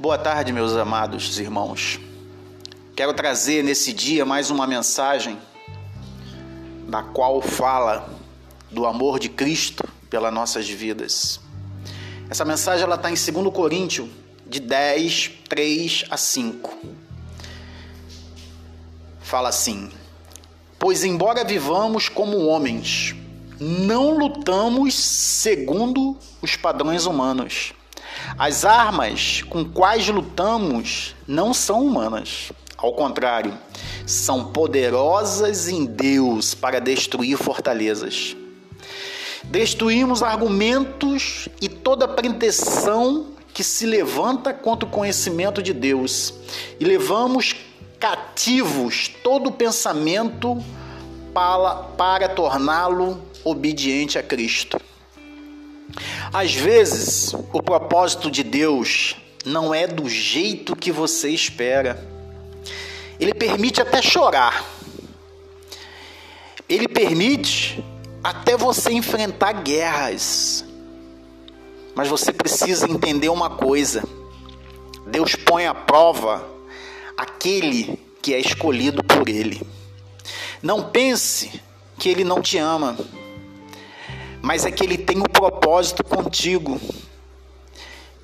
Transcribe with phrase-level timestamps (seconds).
[0.00, 2.00] Boa tarde, meus amados irmãos.
[2.96, 5.38] Quero trazer nesse dia mais uma mensagem
[6.88, 8.08] na qual fala
[8.70, 11.38] do amor de Cristo pelas nossas vidas.
[12.30, 14.08] Essa mensagem ela está em 2 Coríntios,
[14.46, 16.78] de 10, 3 a 5.
[19.20, 19.90] Fala assim:
[20.78, 23.14] Pois, embora vivamos como homens,
[23.60, 27.74] não lutamos segundo os padrões humanos
[28.38, 32.52] as armas com quais lutamos não são humanas.
[32.76, 33.56] Ao contrário,
[34.06, 38.34] são poderosas em Deus para destruir fortalezas.
[39.44, 46.34] Destruímos argumentos e toda pretensão que se levanta contra o conhecimento de Deus
[46.78, 47.54] e levamos
[47.98, 50.62] cativos todo pensamento
[51.34, 54.80] para, para torná-lo obediente a Cristo.
[56.32, 62.06] Às vezes, o propósito de Deus não é do jeito que você espera.
[63.18, 64.64] Ele permite até chorar.
[66.68, 67.84] Ele permite
[68.22, 70.64] até você enfrentar guerras.
[71.94, 74.02] Mas você precisa entender uma coisa:
[75.06, 76.48] Deus põe à prova
[77.16, 79.60] aquele que é escolhido por Ele.
[80.62, 81.60] Não pense
[81.98, 82.96] que Ele não te ama
[84.42, 86.80] mas é que ele tem um propósito contigo.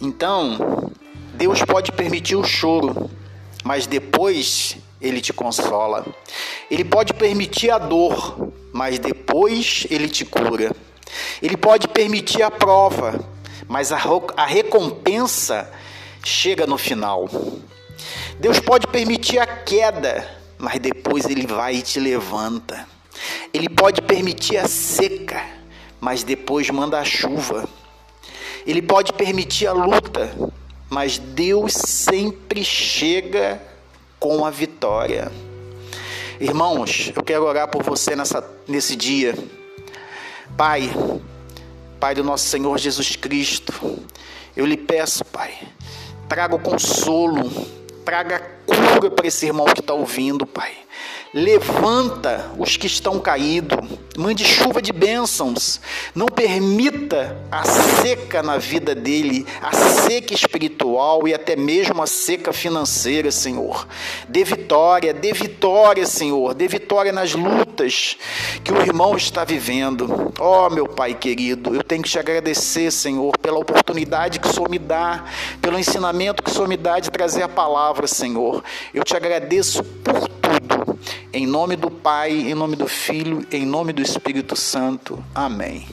[0.00, 0.90] Então,
[1.34, 3.10] Deus pode permitir o choro,
[3.64, 6.06] mas depois ele te consola.
[6.70, 10.74] Ele pode permitir a dor, mas depois ele te cura.
[11.42, 13.20] Ele pode permitir a prova,
[13.68, 13.98] mas a,
[14.36, 15.70] a recompensa
[16.24, 17.28] chega no final.
[18.38, 22.86] Deus pode permitir a queda, mas depois ele vai e te levanta.
[23.52, 25.42] Ele pode permitir a seca,
[26.06, 27.68] mas depois manda a chuva.
[28.64, 30.32] Ele pode permitir a luta,
[30.88, 33.60] mas Deus sempre chega
[34.16, 35.32] com a vitória.
[36.38, 39.34] Irmãos, eu quero orar por você nessa, nesse dia.
[40.56, 40.88] Pai,
[41.98, 43.72] Pai do nosso Senhor Jesus Cristo,
[44.56, 45.58] eu lhe peço, Pai,
[46.28, 47.50] traga o consolo,
[48.04, 50.85] traga cura para esse irmão que está ouvindo, Pai.
[51.36, 53.76] Levanta os que estão caídos,
[54.16, 55.78] mande chuva de bênçãos,
[56.14, 62.54] não permita a seca na vida dele, a seca espiritual e até mesmo a seca
[62.54, 63.86] financeira, Senhor.
[64.26, 68.16] Dê vitória, dê vitória, Senhor, dê vitória nas lutas
[68.64, 70.32] que o irmão está vivendo.
[70.40, 74.52] Ó, oh, meu Pai querido, eu tenho que te agradecer, Senhor, pela oportunidade que o
[74.54, 75.26] Senhor me dá,
[75.60, 78.64] pelo ensinamento que o Senhor me dá de trazer a palavra, Senhor.
[78.94, 80.45] Eu te agradeço por tudo.
[81.36, 85.22] Em nome do Pai, em nome do Filho, em nome do Espírito Santo.
[85.34, 85.86] Amém.